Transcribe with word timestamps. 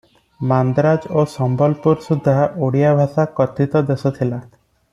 ମାନ୍ଦ୍ରାଜ 0.51 1.11
ଓ 1.17 1.25
ସମ୍ବଲପୁର 1.33 2.05
ସୁଦ୍ଧା 2.05 2.33
ଓଡ଼ିଆ 2.69 2.95
ଭାଷା 3.01 3.27
କଥିତ 3.41 3.83
ଦେଶ 3.91 4.15
ଥିଲା। 4.19 4.43